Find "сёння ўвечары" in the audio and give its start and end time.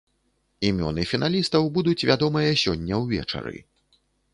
2.67-3.69